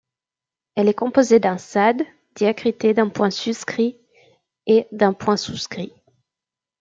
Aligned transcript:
Elle 0.73 0.87
est 0.89 0.95
composée 0.95 1.39
d’un 1.39 1.57
ṣād 1.57 2.01
diacrité 2.33 2.95
d’un 2.95 3.09
point 3.09 3.29
suscrit 3.29 3.99
et 4.65 4.87
d’un 4.91 5.13
point 5.13 5.37
souscrit. 5.37 5.93